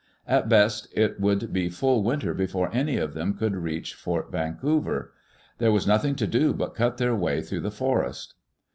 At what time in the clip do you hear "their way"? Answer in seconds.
6.97-7.39